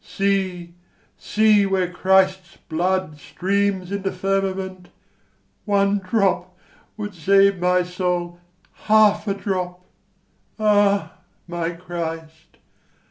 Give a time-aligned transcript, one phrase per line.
[0.03, 0.73] See,
[1.15, 4.89] see, where Christ's blood streams in the firmament!
[5.65, 6.57] One drop
[6.97, 8.39] would save my soul,
[8.85, 9.85] half a drop:
[10.57, 12.57] ah, my Christ!